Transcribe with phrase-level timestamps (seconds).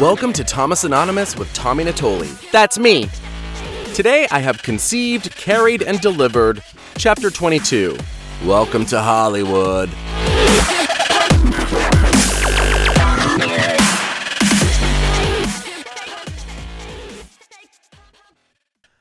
[0.00, 2.50] Welcome to Thomas Anonymous with Tommy Natoli.
[2.50, 3.10] That's me.
[3.92, 6.62] Today I have conceived, carried, and delivered
[6.96, 7.98] Chapter 22.
[8.46, 9.90] Welcome to Hollywood.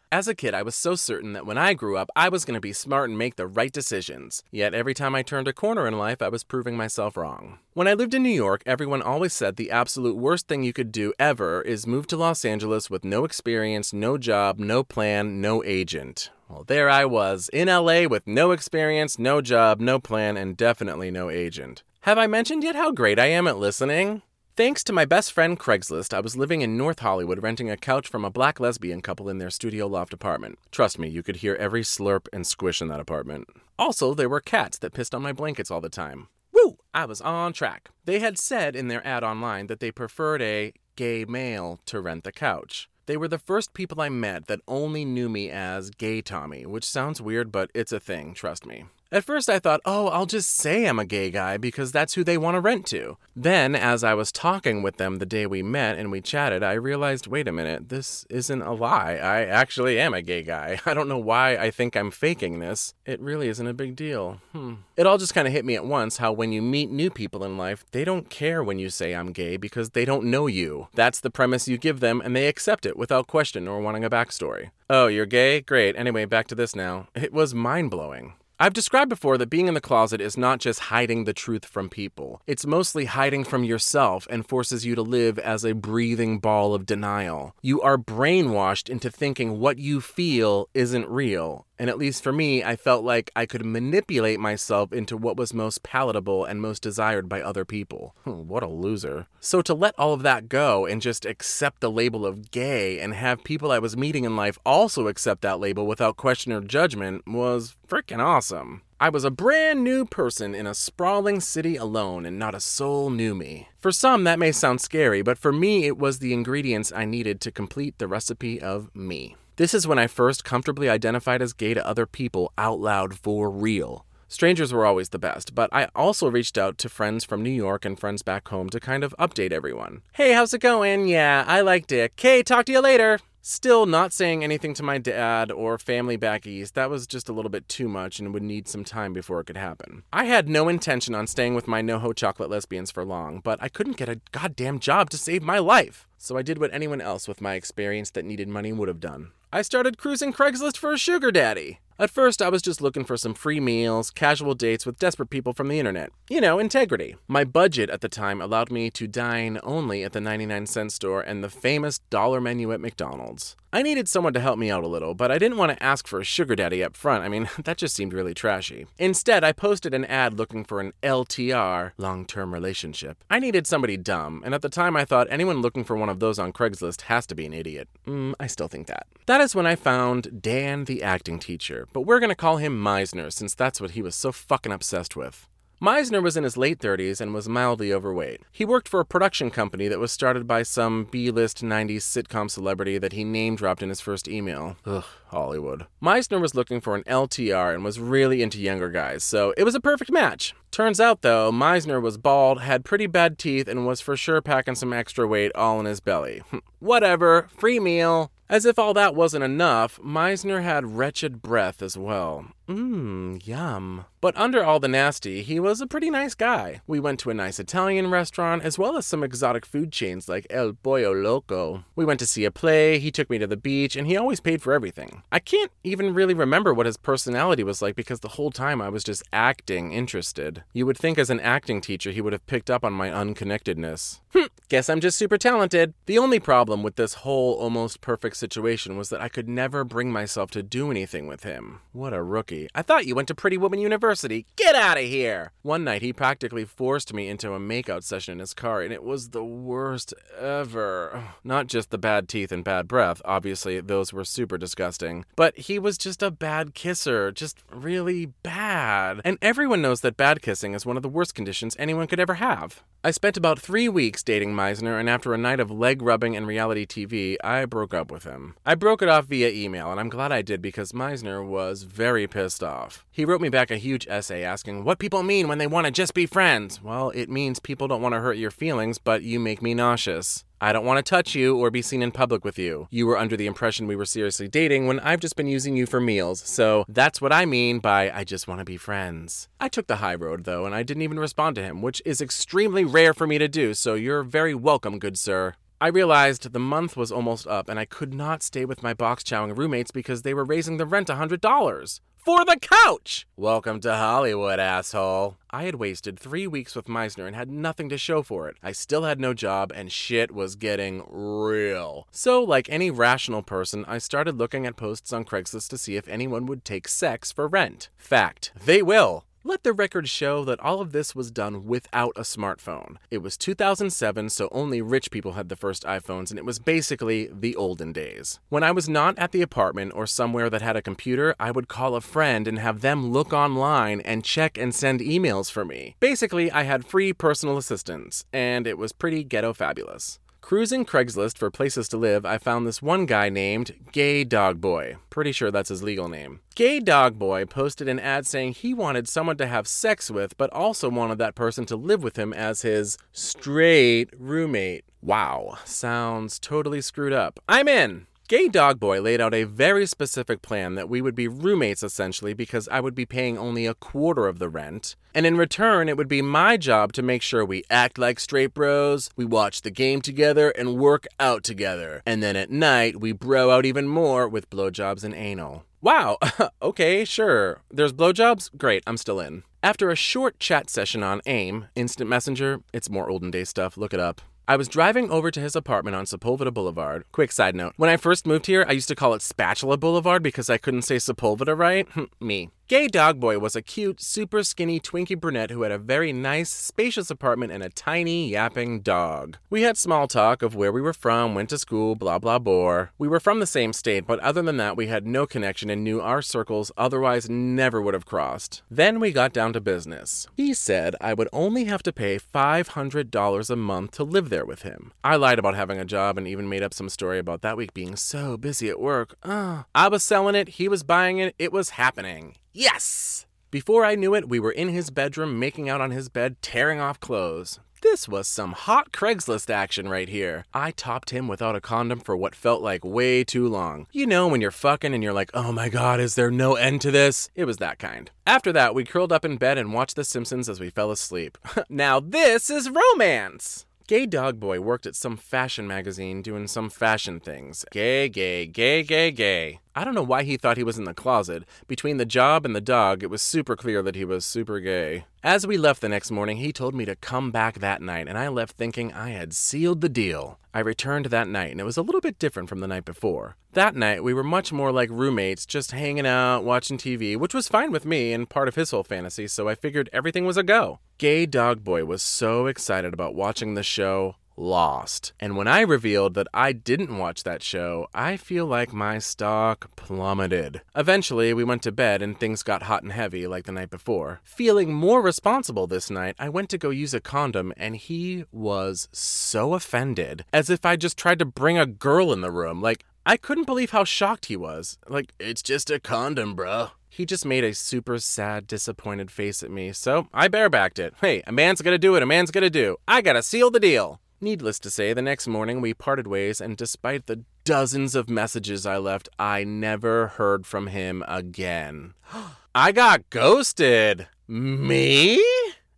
[0.09, 2.53] As a kid, I was so certain that when I grew up, I was going
[2.53, 4.41] to be smart and make the right decisions.
[4.51, 7.59] Yet every time I turned a corner in life, I was proving myself wrong.
[7.73, 10.93] When I lived in New York, everyone always said the absolute worst thing you could
[10.93, 15.61] do ever is move to Los Angeles with no experience, no job, no plan, no
[15.65, 16.31] agent.
[16.47, 21.11] Well, there I was, in LA with no experience, no job, no plan, and definitely
[21.11, 21.83] no agent.
[22.01, 24.21] Have I mentioned yet how great I am at listening?
[24.57, 28.07] Thanks to my best friend Craigslist, I was living in North Hollywood renting a couch
[28.07, 30.57] from a black lesbian couple in their studio loft apartment.
[30.71, 33.47] Trust me, you could hear every slurp and squish in that apartment.
[33.77, 36.29] Also, there were cats that pissed on my blankets all the time.
[36.51, 36.79] Woo!
[36.91, 37.91] I was on track.
[38.05, 42.23] They had said in their ad online that they preferred a gay male to rent
[42.23, 42.89] the couch.
[43.05, 46.83] They were the first people I met that only knew me as Gay Tommy, which
[46.83, 48.85] sounds weird, but it's a thing, trust me.
[49.09, 52.25] At first, I thought, oh, I'll just say I'm a gay guy because that's who
[52.25, 53.17] they want to rent to.
[53.35, 56.73] Then, as I was talking with them the day we met and we chatted, I
[56.73, 59.13] realized wait a minute, this isn't a lie.
[59.13, 60.79] I actually am a gay guy.
[60.85, 62.93] I don't know why I think I'm faking this.
[63.05, 64.41] It really isn't a big deal.
[64.51, 64.75] Hmm.
[64.97, 67.45] It all just kind of hit me at once how when you meet new people
[67.45, 70.89] in life, they don't care when you say I'm gay because they don't know you.
[70.93, 74.09] That's the premise you give them and they accept it without question or wanting a
[74.09, 74.71] backstory.
[74.89, 75.61] Oh, you're gay?
[75.61, 75.95] Great.
[75.95, 77.07] Anyway, back to this now.
[77.15, 78.33] It was mind blowing.
[78.59, 81.89] I've described before that being in the closet is not just hiding the truth from
[81.89, 82.41] people.
[82.47, 86.87] It's mostly hiding from yourself and forces you to live as a breathing ball of
[86.87, 87.55] denial.
[87.61, 91.66] You are brainwashed into thinking what you feel isn't real.
[91.79, 95.53] And at least for me, I felt like I could manipulate myself into what was
[95.53, 98.15] most palatable and most desired by other people.
[98.23, 99.27] Hmm, what a loser.
[99.39, 103.13] So to let all of that go and just accept the label of gay and
[103.13, 107.27] have people I was meeting in life also accept that label without question or judgment
[107.27, 108.81] was freaking awesome.
[108.99, 113.11] I was a brand new person in a sprawling city alone, and not a soul
[113.11, 113.69] knew me.
[113.77, 117.39] For some, that may sound scary, but for me, it was the ingredients I needed
[117.41, 119.35] to complete the recipe of me.
[119.57, 123.49] This is when I first comfortably identified as gay to other people out loud for
[123.49, 124.05] real.
[124.27, 127.83] Strangers were always the best, but I also reached out to friends from New York
[127.83, 130.03] and friends back home to kind of update everyone.
[130.13, 131.07] Hey, how's it going?
[131.07, 132.11] Yeah, I like Dick.
[132.19, 133.17] Okay, talk to you later.
[133.41, 136.75] Still not saying anything to my dad or family back east.
[136.75, 139.45] That was just a little bit too much and would need some time before it
[139.45, 140.03] could happen.
[140.13, 143.69] I had no intention on staying with my NoHo chocolate lesbians for long, but I
[143.69, 146.07] couldn't get a goddamn job to save my life.
[146.19, 149.31] So I did what anyone else with my experience that needed money would have done.
[149.51, 151.79] I started cruising Craigslist for a sugar daddy.
[151.97, 155.53] At first, I was just looking for some free meals, casual dates with desperate people
[155.53, 156.11] from the internet.
[156.29, 157.15] You know, integrity.
[157.29, 161.21] My budget at the time allowed me to dine only at the 99 cent store
[161.21, 163.55] and the famous dollar menu at McDonald's.
[163.77, 166.07] I needed someone to help me out a little, but I didn't want to ask
[166.07, 167.23] for a sugar daddy up front.
[167.23, 168.87] I mean, that just seemed really trashy.
[168.97, 173.23] Instead, I posted an ad looking for an LTR, long term relationship.
[173.29, 176.19] I needed somebody dumb, and at the time I thought anyone looking for one of
[176.19, 177.87] those on Craigslist has to be an idiot.
[178.07, 179.05] Mm, I still think that.
[179.27, 182.81] That is when I found Dan the acting teacher but we're going to call him
[182.81, 185.47] Meisner since that's what he was so fucking obsessed with.
[185.79, 188.41] Meisner was in his late 30s and was mildly overweight.
[188.51, 192.49] He worked for a production company that was started by some B list 90s sitcom
[192.49, 194.75] celebrity that he name dropped in his first email.
[194.87, 195.85] Ugh, Hollywood.
[196.01, 199.75] Meisner was looking for an LTR and was really into younger guys, so it was
[199.75, 200.55] a perfect match.
[200.71, 204.75] Turns out, though, Meisner was bald, had pretty bad teeth, and was for sure packing
[204.75, 206.41] some extra weight all in his belly.
[206.79, 208.31] Whatever, free meal.
[208.49, 212.47] As if all that wasn't enough, Meisner had wretched breath as well.
[212.67, 214.05] Mmm, yum.
[214.19, 216.81] But under all the nasty, he was a pretty nice guy.
[216.85, 220.47] We went to a nice Italian restaurant, as well as some exotic food chains like
[220.49, 221.85] El Pollo Loco.
[221.95, 224.41] We went to see a play, he took me to the beach, and he always
[224.41, 225.21] paid for everything.
[225.31, 228.89] I can't even really remember what his personality was like because the whole time I
[228.89, 230.63] was just acting interested.
[230.73, 234.19] You would think as an acting teacher he would have picked up on my unconnectedness.
[234.37, 235.93] Hm, guess I'm just super talented.
[236.05, 240.11] The only problem with this whole almost perfect situation was that I could never bring
[240.11, 241.79] myself to do anything with him.
[241.91, 242.56] What a rookie.
[242.73, 244.45] I thought you went to Pretty Woman University.
[244.55, 245.51] Get out of here.
[245.61, 249.03] One night, he practically forced me into a makeout session in his car, and it
[249.03, 251.23] was the worst ever.
[251.43, 255.77] Not just the bad teeth and bad breath, obviously, those were super disgusting, but he
[255.79, 259.21] was just a bad kisser, just really bad.
[259.23, 262.35] And everyone knows that bad kissing is one of the worst conditions anyone could ever
[262.35, 262.83] have.
[263.03, 266.47] I spent about three weeks dating Meisner, and after a night of leg rubbing and
[266.47, 268.55] reality TV, I broke up with him.
[268.65, 272.27] I broke it off via email, and I'm glad I did because Meisner was very
[272.27, 273.05] pissed off.
[273.11, 275.91] He wrote me back a huge essay asking what people mean when they want to
[275.91, 276.81] just be friends.
[276.81, 280.45] Well, it means people don't want to hurt your feelings, but you make me nauseous.
[280.59, 282.87] I don't want to touch you or be seen in public with you.
[282.89, 285.85] You were under the impression we were seriously dating when I've just been using you
[285.85, 289.49] for meals, so that's what I mean by I just want to be friends.
[289.59, 292.21] I took the high road though, and I didn't even respond to him, which is
[292.21, 295.53] extremely rare for me to do, so you're very welcome, good sir.
[295.79, 299.21] I realized the month was almost up and I could not stay with my box
[299.21, 303.27] chowing roommates because they were raising the rent $100 for the couch.
[303.35, 305.37] Welcome to Hollywood, asshole.
[305.51, 308.57] I had wasted three weeks with Meisner and had nothing to show for it.
[308.63, 312.07] I still had no job and shit was getting real.
[312.09, 316.07] So, like any rational person, I started looking at posts on Craigslist to see if
[316.07, 317.89] anyone would take sex for rent.
[317.97, 319.26] Fact, they will.
[319.47, 322.97] Let the record show that all of this was done without a smartphone.
[323.09, 327.29] It was 2007, so only rich people had the first iPhones, and it was basically
[327.31, 328.41] the olden days.
[328.49, 331.69] When I was not at the apartment or somewhere that had a computer, I would
[331.69, 335.95] call a friend and have them look online and check and send emails for me.
[336.01, 340.19] Basically, I had free personal assistants, and it was pretty ghetto fabulous.
[340.47, 344.95] Cruising Craigslist for places to live, I found this one guy named Gay Dog Boy.
[345.09, 346.39] Pretty sure that's his legal name.
[346.55, 350.49] Gay Dog Boy posted an ad saying he wanted someone to have sex with, but
[350.53, 354.85] also wanted that person to live with him as his straight roommate.
[355.01, 357.41] Wow, sounds totally screwed up.
[357.49, 358.07] I'm in!
[358.29, 362.33] Gay Dog Boy laid out a very specific plan that we would be roommates essentially
[362.33, 364.97] because I would be paying only a quarter of the rent.
[365.15, 368.53] And in return, it would be my job to make sure we act like straight
[368.53, 372.01] bros, we watch the game together, and work out together.
[372.05, 375.63] And then at night, we bro out even more with blowjobs and anal.
[375.79, 376.17] Wow,
[376.61, 377.61] okay, sure.
[377.71, 378.49] There's blowjobs?
[378.57, 379.43] Great, I'm still in.
[379.63, 383.93] After a short chat session on AIM, Instant Messenger, it's more olden day stuff, look
[383.93, 384.19] it up.
[384.49, 387.03] I was driving over to his apartment on Sepulveda Boulevard.
[387.11, 390.23] Quick side note when I first moved here, I used to call it Spatula Boulevard
[390.23, 391.85] because I couldn't say Sepulveda right.
[392.21, 392.49] Me.
[392.69, 396.49] Gay Dog Boy was a cute, super skinny Twinkie brunette who had a very nice,
[396.49, 399.37] spacious apartment and a tiny, yapping dog.
[399.49, 402.91] We had small talk of where we were from, went to school, blah blah bore.
[402.97, 405.81] We were from the same state, but other than that, we had no connection and
[405.81, 408.63] knew our circles otherwise never would have crossed.
[408.69, 410.27] Then we got down to business.
[410.35, 414.63] He said I would only have to pay $500 a month to live there with
[414.63, 414.91] him.
[415.05, 417.73] I lied about having a job and even made up some story about that week
[417.73, 419.15] being so busy at work.
[419.23, 422.35] Uh, I was selling it, he was buying it, it was happening.
[422.57, 423.27] Yes!
[423.51, 426.79] Before I knew it, we were in his bedroom, making out on his bed, tearing
[426.79, 427.59] off clothes.
[427.83, 430.43] This was some hot Craigslist action right here.
[430.55, 433.85] I topped him without a condom for what felt like way too long.
[433.91, 436.81] You know, when you're fucking and you're like, oh my god, is there no end
[436.81, 437.29] to this?
[437.35, 438.09] It was that kind.
[438.25, 441.37] After that, we curled up in bed and watched The Simpsons as we fell asleep.
[441.69, 443.67] now, this is romance!
[443.87, 447.63] Gay Dog Boy worked at some fashion magazine doing some fashion things.
[447.71, 449.59] Gay, gay, gay, gay, gay.
[449.77, 451.43] I don't know why he thought he was in the closet.
[451.67, 455.05] Between the job and the dog, it was super clear that he was super gay.
[455.23, 458.17] As we left the next morning, he told me to come back that night, and
[458.17, 460.39] I left thinking I had sealed the deal.
[460.51, 463.35] I returned that night, and it was a little bit different from the night before.
[463.53, 467.47] That night, we were much more like roommates, just hanging out, watching TV, which was
[467.47, 470.43] fine with me and part of his whole fantasy, so I figured everything was a
[470.43, 470.79] go.
[470.97, 475.13] Gay Dog Boy was so excited about watching the show Lost.
[475.19, 479.75] And when I revealed that I didn't watch that show, I feel like my stock
[479.75, 480.61] plummeted.
[480.75, 484.21] Eventually, we went to bed and things got hot and heavy like the night before.
[484.23, 488.87] Feeling more responsible this night, I went to go use a condom and he was
[488.91, 492.61] so offended, as if I just tried to bring a girl in the room.
[492.61, 494.77] Like, I couldn't believe how shocked he was.
[494.87, 496.71] Like, it's just a condom, bro.
[496.89, 500.93] He just made a super sad, disappointed face at me, so I barebacked it.
[500.99, 502.77] Hey, a man's gonna do what a man's gonna do.
[502.87, 503.99] I gotta seal the deal.
[504.19, 508.65] Needless to say, the next morning we parted ways, and despite the dozens of messages
[508.65, 511.93] I left, I never heard from him again.
[512.55, 514.07] I got ghosted.
[514.27, 515.23] Me?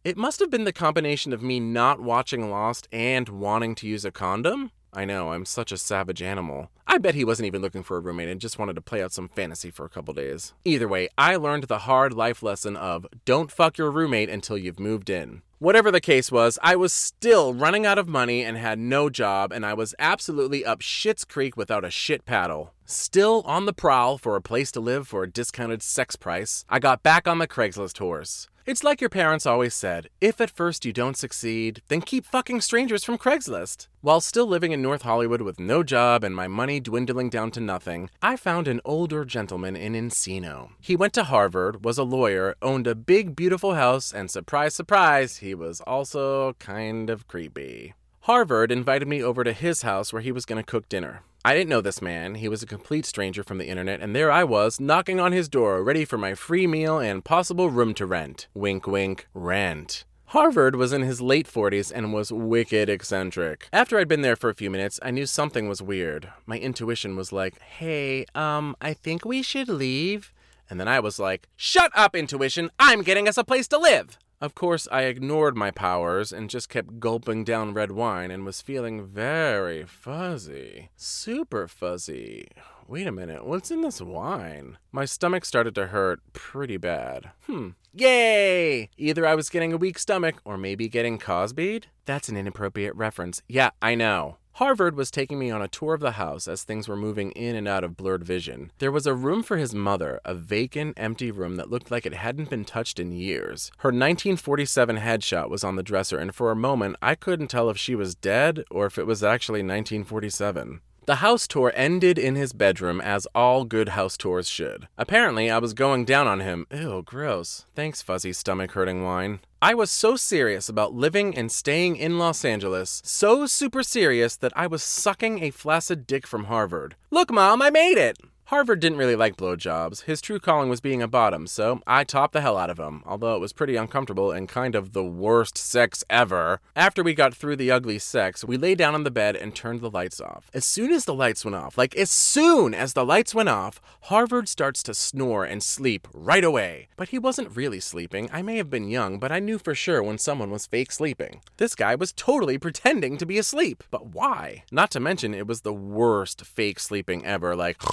[0.05, 4.05] It must have been the combination of me not watching Lost and wanting to use
[4.05, 4.71] a condom.
[4.93, 6.69] I know, I'm such a savage animal.
[6.87, 9.11] I bet he wasn't even looking for a roommate and just wanted to play out
[9.11, 10.53] some fantasy for a couple days.
[10.65, 14.79] Either way, I learned the hard life lesson of don't fuck your roommate until you've
[14.79, 15.43] moved in.
[15.59, 19.51] Whatever the case was, I was still running out of money and had no job,
[19.51, 22.73] and I was absolutely up shit's creek without a shit paddle.
[22.91, 26.79] Still on the prowl for a place to live for a discounted sex price, I
[26.79, 28.47] got back on the Craigslist horse.
[28.65, 32.61] It's like your parents always said if at first you don't succeed, then keep fucking
[32.61, 33.89] strangers from Craigslist.
[34.01, 37.59] While still living in North Hollywood with no job and my money dwindling down to
[37.59, 40.71] nothing, I found an older gentleman in Encino.
[40.81, 45.37] He went to Harvard, was a lawyer, owned a big, beautiful house, and surprise, surprise,
[45.37, 47.93] he was also kind of creepy.
[48.21, 51.21] Harvard invited me over to his house where he was going to cook dinner.
[51.45, 52.35] I didn't know this man.
[52.35, 55.47] He was a complete stranger from the internet, and there I was, knocking on his
[55.47, 58.49] door, ready for my free meal and possible room to rent.
[58.53, 60.03] Wink, wink, rent.
[60.27, 63.69] Harvard was in his late 40s and was wicked eccentric.
[63.71, 66.29] After I'd been there for a few minutes, I knew something was weird.
[66.45, 70.33] My intuition was like, hey, um, I think we should leave.
[70.69, 72.69] And then I was like, shut up, intuition!
[72.77, 74.19] I'm getting us a place to live!
[74.41, 78.61] Of course, I ignored my powers and just kept gulping down red wine and was
[78.61, 80.91] feeling very fuzzy.
[80.95, 82.47] Super fuzzy.
[82.87, 84.77] Wait a minute, what's in this wine?
[84.91, 87.31] My stomach started to hurt pretty bad.
[87.45, 87.71] Hmm.
[87.93, 88.89] Yay!
[88.97, 91.85] Either I was getting a weak stomach or maybe getting Cosby'd?
[92.05, 93.43] That's an inappropriate reference.
[93.47, 94.37] Yeah, I know.
[94.53, 97.55] Harvard was taking me on a tour of the house as things were moving in
[97.55, 98.71] and out of blurred vision.
[98.79, 102.13] There was a room for his mother, a vacant, empty room that looked like it
[102.13, 103.71] hadn't been touched in years.
[103.77, 107.77] Her 1947 headshot was on the dresser, and for a moment I couldn't tell if
[107.77, 110.81] she was dead or if it was actually 1947.
[111.09, 114.87] The house tour ended in his bedroom, as all good house tours should.
[114.95, 116.67] Apparently, I was going down on him.
[116.71, 117.65] Ew, gross.
[117.73, 119.39] Thanks, fuzzy stomach hurting wine.
[119.59, 124.53] I was so serious about living and staying in Los Angeles, so super serious that
[124.55, 126.95] I was sucking a flaccid dick from Harvard.
[127.09, 128.19] Look, Mom, I made it!
[128.49, 130.05] Harvard didn't really like blowjobs.
[130.05, 133.03] His true calling was being a bottom, so I topped the hell out of him,
[133.05, 136.59] although it was pretty uncomfortable and kind of the worst sex ever.
[136.75, 139.81] After we got through the ugly sex, we lay down on the bed and turned
[139.81, 140.49] the lights off.
[140.51, 143.79] As soon as the lights went off, like as soon as the lights went off,
[144.05, 146.87] Harvard starts to snore and sleep right away.
[146.97, 148.31] But he wasn't really sleeping.
[148.33, 151.41] I may have been young, but I knew for sure when someone was fake sleeping.
[151.57, 153.83] This guy was totally pretending to be asleep.
[153.91, 154.63] But why?
[154.71, 157.79] Not to mention, it was the worst fake sleeping ever, like.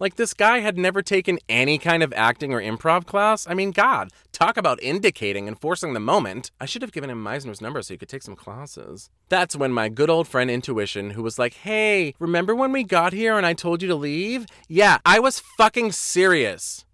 [0.00, 3.46] Like, this guy had never taken any kind of acting or improv class.
[3.46, 6.50] I mean, God, talk about indicating and forcing the moment.
[6.58, 9.10] I should have given him Meisner's number so he could take some classes.
[9.28, 13.12] That's when my good old friend Intuition, who was like, hey, remember when we got
[13.12, 14.46] here and I told you to leave?
[14.68, 16.86] Yeah, I was fucking serious.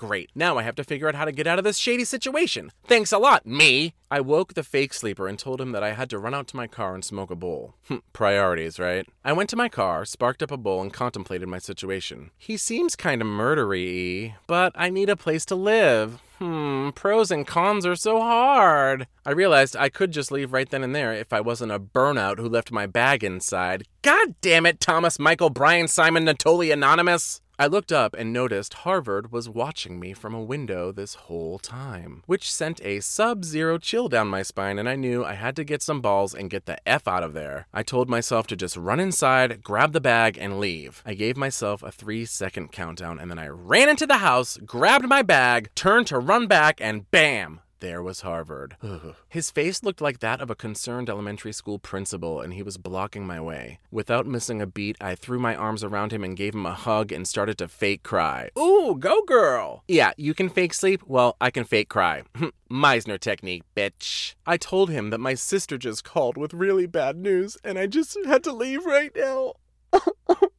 [0.00, 0.30] Great.
[0.34, 2.72] Now I have to figure out how to get out of this shady situation.
[2.86, 3.92] Thanks a lot, me.
[4.10, 6.56] I woke the fake sleeper and told him that I had to run out to
[6.56, 7.74] my car and smoke a bowl.
[8.14, 9.06] Priorities, right?
[9.26, 12.30] I went to my car, sparked up a bowl, and contemplated my situation.
[12.38, 16.18] He seems kind of murdery, but I need a place to live.
[16.38, 19.06] Hmm, pros and cons are so hard.
[19.26, 22.38] I realized I could just leave right then and there if I wasn't a burnout
[22.38, 23.86] who left my bag inside.
[24.00, 27.42] God damn it, Thomas Michael Brian Simon Natoli Anonymous!
[27.60, 32.22] I looked up and noticed Harvard was watching me from a window this whole time,
[32.24, 35.64] which sent a sub zero chill down my spine, and I knew I had to
[35.64, 37.66] get some balls and get the F out of there.
[37.74, 41.02] I told myself to just run inside, grab the bag, and leave.
[41.04, 45.06] I gave myself a three second countdown, and then I ran into the house, grabbed
[45.06, 47.60] my bag, turned to run back, and bam!
[47.80, 48.76] There was Harvard.
[49.28, 53.26] His face looked like that of a concerned elementary school principal, and he was blocking
[53.26, 53.80] my way.
[53.90, 57.10] Without missing a beat, I threw my arms around him and gave him a hug
[57.10, 58.50] and started to fake cry.
[58.58, 59.82] Ooh, go girl!
[59.88, 61.02] Yeah, you can fake sleep?
[61.06, 62.22] Well, I can fake cry.
[62.70, 64.34] Meisner technique, bitch.
[64.46, 68.16] I told him that my sister just called with really bad news, and I just
[68.26, 69.54] had to leave right now.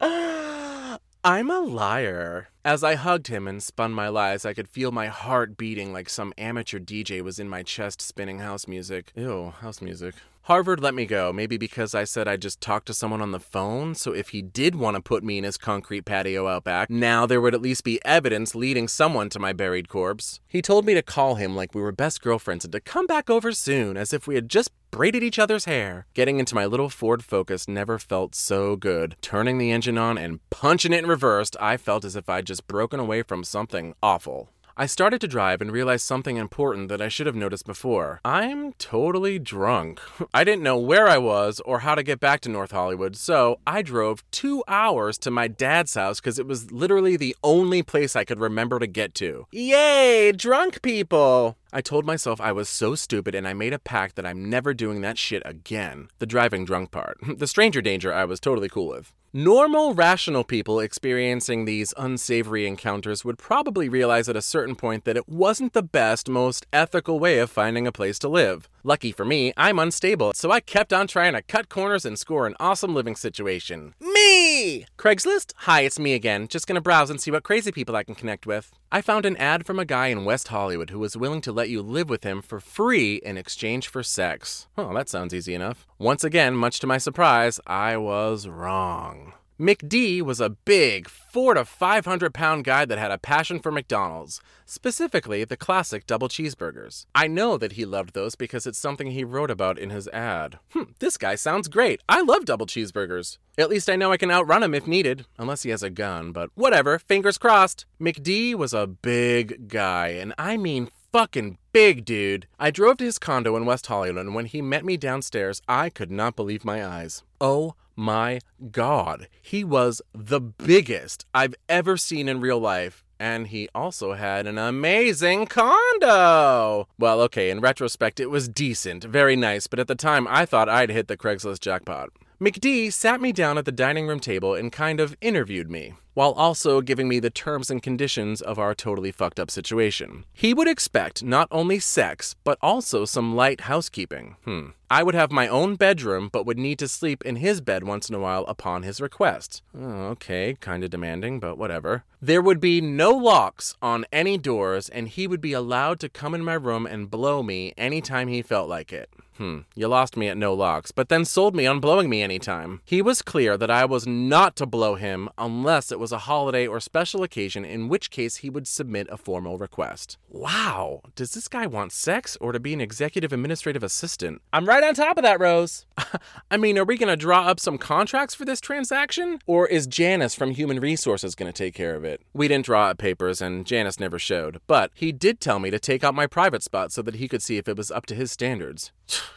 [1.22, 2.48] I'm a liar.
[2.64, 6.08] As I hugged him and spun my lies, I could feel my heart beating like
[6.08, 9.12] some amateur DJ was in my chest spinning house music.
[9.14, 10.14] Ew, house music.
[10.50, 13.38] Harvard let me go, maybe because I said I just talked to someone on the
[13.38, 16.90] phone, so if he did want to put me in his concrete patio out back,
[16.90, 20.40] now there would at least be evidence leading someone to my buried corpse.
[20.48, 23.30] He told me to call him like we were best girlfriends and to come back
[23.30, 26.08] over soon, as if we had just braided each other's hair.
[26.14, 29.14] Getting into my little Ford Focus never felt so good.
[29.22, 32.66] Turning the engine on and punching it in reverse, I felt as if I'd just
[32.66, 34.50] broken away from something awful.
[34.76, 38.20] I started to drive and realized something important that I should have noticed before.
[38.24, 40.00] I'm totally drunk.
[40.34, 43.58] I didn't know where I was or how to get back to North Hollywood, so
[43.66, 48.16] I drove two hours to my dad's house because it was literally the only place
[48.16, 49.46] I could remember to get to.
[49.52, 51.56] Yay, drunk people!
[51.72, 54.74] I told myself I was so stupid and I made a pact that I'm never
[54.74, 56.08] doing that shit again.
[56.18, 57.18] The driving drunk part.
[57.40, 59.12] The stranger danger I was totally cool with.
[59.32, 65.16] Normal, rational people experiencing these unsavory encounters would probably realize at a certain point that
[65.16, 68.68] it wasn't the best, most ethical way of finding a place to live.
[68.82, 72.48] Lucky for me, I'm unstable, so I kept on trying to cut corners and score
[72.48, 73.94] an awesome living situation.
[74.00, 74.86] Me!
[74.98, 75.52] Craigslist?
[75.58, 76.48] Hi, it's me again.
[76.48, 78.72] Just gonna browse and see what crazy people I can connect with.
[78.92, 81.68] I found an ad from a guy in West Hollywood who was willing to let
[81.68, 84.66] you live with him for free in exchange for sex.
[84.76, 85.86] Oh, that sounds easy enough.
[86.00, 89.34] Once again, much to my surprise, I was wrong.
[89.60, 93.70] McD was a big, four to five hundred pound guy that had a passion for
[93.70, 97.04] McDonald's, specifically the classic double cheeseburgers.
[97.14, 100.58] I know that he loved those because it's something he wrote about in his ad.
[100.70, 102.00] Hm, this guy sounds great.
[102.08, 103.36] I love double cheeseburgers.
[103.58, 106.32] At least I know I can outrun him if needed, unless he has a gun,
[106.32, 107.84] but whatever, fingers crossed.
[108.00, 112.46] McD was a big guy, and I mean fucking big dude.
[112.58, 115.90] I drove to his condo in West Hollywood, and when he met me downstairs, I
[115.90, 117.24] could not believe my eyes.
[117.40, 123.04] Oh my god, he was the biggest I've ever seen in real life.
[123.18, 126.88] And he also had an amazing condo.
[126.98, 130.70] Well, okay, in retrospect, it was decent, very nice, but at the time I thought
[130.70, 132.10] I'd hit the Craigslist jackpot.
[132.40, 136.32] McD sat me down at the dining room table and kind of interviewed me, while
[136.32, 140.24] also giving me the terms and conditions of our totally fucked up situation.
[140.32, 144.36] He would expect not only sex, but also some light housekeeping.
[144.46, 144.68] Hmm.
[144.88, 148.08] I would have my own bedroom, but would need to sleep in his bed once
[148.08, 149.60] in a while upon his request.
[149.78, 152.04] Oh, okay, kinda demanding, but whatever.
[152.22, 156.34] There would be no locks on any doors, and he would be allowed to come
[156.34, 159.10] in my room and blow me anytime he felt like it.
[159.40, 162.82] Hmm, you lost me at no locks, but then sold me on blowing me anytime.
[162.84, 166.66] He was clear that I was not to blow him unless it was a holiday
[166.66, 170.18] or special occasion, in which case he would submit a formal request.
[170.28, 174.42] Wow, does this guy want sex or to be an executive administrative assistant?
[174.52, 175.86] I'm right on top of that, Rose.
[176.50, 179.38] I mean, are we gonna draw up some contracts for this transaction?
[179.46, 182.20] Or is Janice from Human Resources gonna take care of it?
[182.34, 185.78] We didn't draw up papers, and Janice never showed, but he did tell me to
[185.78, 188.14] take out my private spot so that he could see if it was up to
[188.14, 188.92] his standards.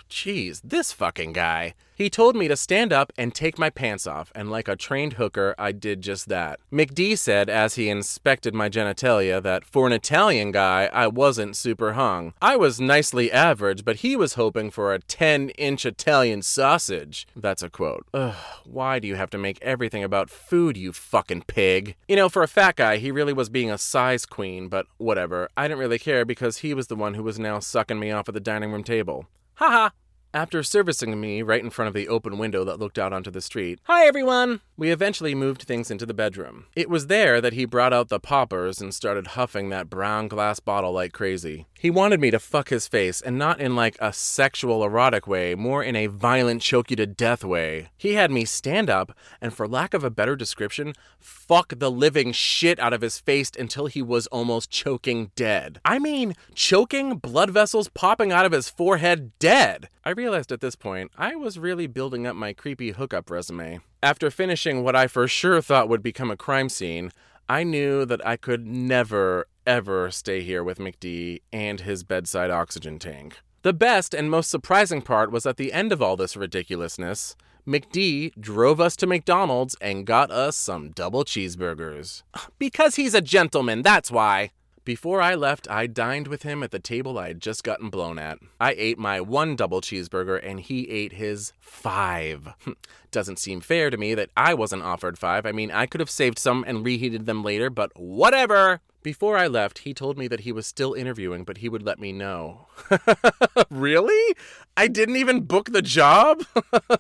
[0.10, 1.74] Jeez, this fucking guy.
[1.96, 5.14] He told me to stand up and take my pants off, and like a trained
[5.14, 6.60] hooker, I did just that.
[6.72, 11.94] McD said as he inspected my genitalia that for an Italian guy, I wasn't super
[11.94, 12.34] hung.
[12.42, 17.28] I was nicely average, but he was hoping for a 10 inch Italian sausage.
[17.36, 18.06] That's a quote.
[18.14, 21.96] Ugh, why do you have to make everything about food, you fucking pig?
[22.08, 25.50] You know, for a fat guy, he really was being a size queen, but whatever.
[25.58, 28.28] I didn't really care because he was the one who was now sucking me off
[28.28, 29.28] at the dining room table.
[29.56, 29.94] Haha.
[30.36, 33.40] After servicing me right in front of the open window that looked out onto the
[33.40, 34.62] street, Hi everyone!
[34.76, 36.66] We eventually moved things into the bedroom.
[36.76, 40.60] It was there that he brought out the poppers and started huffing that brown glass
[40.60, 41.68] bottle like crazy.
[41.80, 45.54] He wanted me to fuck his face, and not in like a sexual erotic way,
[45.54, 47.90] more in a violent choke you to death way.
[47.96, 52.32] He had me stand up, and for lack of a better description, fuck the living
[52.32, 55.80] shit out of his face until he was almost choking dead.
[55.86, 59.90] I mean, choking, blood vessels popping out of his forehead, dead.
[60.06, 63.82] I realized at this point I was really building up my creepy hookup resume.
[64.02, 67.12] After finishing what I for sure thought would become a crime scene,
[67.50, 73.00] I knew that I could never, ever stay here with McD and his bedside oxygen
[73.00, 73.40] tank.
[73.64, 77.36] The best and most surprising part was at the end of all this ridiculousness,
[77.68, 82.24] McD drove us to McDonald's and got us some double cheeseburgers.
[82.60, 84.52] Because he's a gentleman, that's why.
[84.86, 88.20] Before I left, I dined with him at the table I had just gotten blown
[88.20, 88.40] at.
[88.60, 92.50] I ate my one double cheeseburger and he ate his five.
[93.12, 95.46] Doesn't seem fair to me that I wasn't offered five.
[95.46, 98.82] I mean, I could have saved some and reheated them later, but whatever!
[99.04, 102.00] Before I left, he told me that he was still interviewing, but he would let
[102.00, 102.68] me know.
[103.70, 104.36] really?
[104.76, 106.44] I didn't even book the job?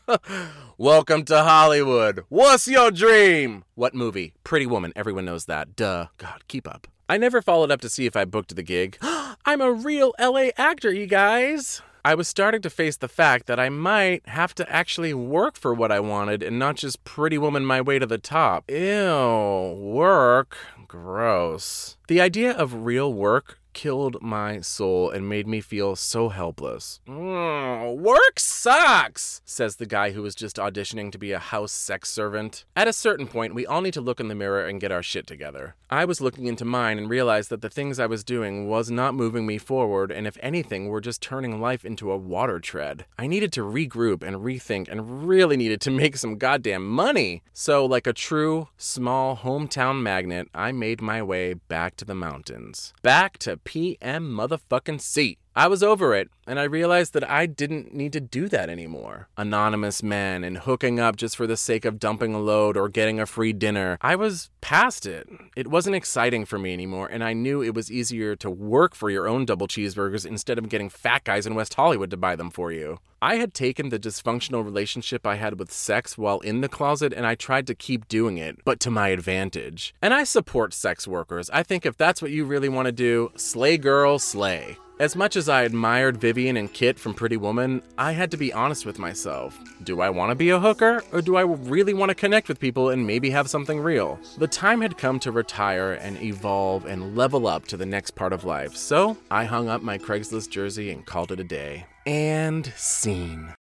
[0.77, 2.23] Welcome to Hollywood.
[2.29, 3.65] What's your dream?
[3.75, 4.33] What movie?
[4.45, 4.93] Pretty Woman.
[4.95, 5.75] Everyone knows that.
[5.75, 6.07] Duh.
[6.17, 6.87] God, keep up.
[7.13, 8.97] I never followed up to see if I booked the gig.
[9.45, 11.79] I'm a real LA actor, you guys.
[12.03, 15.75] I was starting to face the fact that I might have to actually work for
[15.75, 18.67] what I wanted and not just pretty woman my way to the top.
[18.67, 20.57] Ew, work.
[20.87, 21.97] Gross.
[22.07, 27.01] The idea of real work killed my soul and made me feel so helpless.
[27.07, 32.09] Mm, work sucks, says the guy who was just auditioning to be a house sex
[32.09, 32.65] servant.
[32.75, 35.03] At a certain point, we all need to look in the mirror and get our
[35.03, 35.75] shit together.
[35.89, 39.13] I was looking into mine and realized that the things I was doing was not
[39.13, 43.05] moving me forward, and if anything, were just turning life into a water tread.
[43.17, 47.43] I needed to regroup and rethink and really needed to make some goddamn money.
[47.53, 52.93] So, like a true small hometown magnet, I made my way back to the mountains.
[53.01, 55.37] Back to PM motherfucking C.
[55.55, 59.27] I was over it, and I realized that I didn't need to do that anymore.
[59.37, 63.19] Anonymous men and hooking up just for the sake of dumping a load or getting
[63.19, 63.99] a free dinner.
[64.01, 65.29] I was past it.
[65.55, 69.11] It wasn't exciting for me anymore, and I knew it was easier to work for
[69.11, 72.49] your own double cheeseburgers instead of getting fat guys in West Hollywood to buy them
[72.49, 72.97] for you.
[73.21, 77.25] I had taken the dysfunctional relationship I had with sex while in the closet and
[77.25, 79.93] I tried to keep doing it, but to my advantage.
[80.01, 81.49] And I support sex workers.
[81.51, 84.77] I think if that's what you really want to do, slay girl, slay.
[84.99, 88.53] As much as I admired Vivian and Kit from Pretty Woman, I had to be
[88.53, 89.59] honest with myself.
[89.83, 92.59] Do I want to be a hooker, or do I really want to connect with
[92.59, 94.19] people and maybe have something real?
[94.37, 98.33] The time had come to retire and evolve and level up to the next part
[98.33, 101.87] of life, so I hung up my Craigslist jersey and called it a day.
[102.05, 103.55] And scene.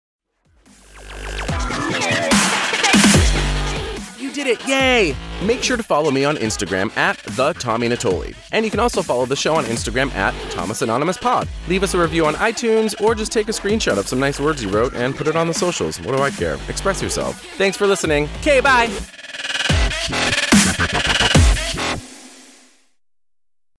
[4.32, 4.66] You did it!
[4.66, 5.14] Yay!
[5.46, 8.34] Make sure to follow me on Instagram at the Tommy Natoli.
[8.54, 11.50] And you can also follow the show on Instagram at Thomas Anonymous Pod.
[11.68, 14.64] Leave us a review on iTunes or just take a screenshot of some nice words
[14.64, 16.00] you wrote and put it on the socials.
[16.00, 16.58] What do I care?
[16.70, 17.42] Express yourself.
[17.58, 18.30] Thanks for listening.
[18.40, 18.88] Okay, bye!